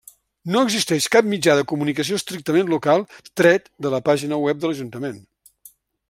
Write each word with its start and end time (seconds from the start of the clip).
No 0.53 0.61
existeix 0.67 1.07
cap 1.15 1.27
mitjà 1.33 1.53
de 1.59 1.65
comunicació 1.71 2.17
estrictament 2.21 2.71
local 2.73 3.05
tret 3.41 3.69
de 3.87 3.91
la 3.95 3.99
pàgina 4.09 4.39
web 4.47 4.63
de 4.63 4.71
l'Ajuntament. 4.71 5.21